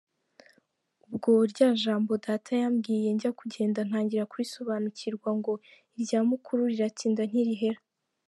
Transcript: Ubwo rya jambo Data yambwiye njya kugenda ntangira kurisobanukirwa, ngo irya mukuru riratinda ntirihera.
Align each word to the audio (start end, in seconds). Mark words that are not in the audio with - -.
Ubwo 1.07 1.31
rya 1.51 1.69
jambo 1.83 2.11
Data 2.25 2.51
yambwiye 2.61 3.09
njya 3.15 3.31
kugenda 3.39 3.79
ntangira 3.87 4.29
kurisobanukirwa, 4.31 5.29
ngo 5.39 5.53
irya 5.99 6.19
mukuru 6.29 6.61
riratinda 6.71 7.23
ntirihera. 7.29 7.79